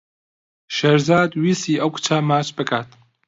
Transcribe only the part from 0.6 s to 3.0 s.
شێرزاد ویستی ئەو کچە ماچ بکات.